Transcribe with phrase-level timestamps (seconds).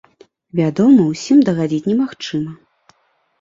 [0.59, 2.51] Вядома, усім дагадзіць немагчыма.